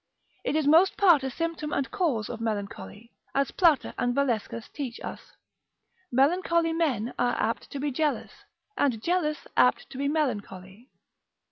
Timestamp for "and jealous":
8.75-9.45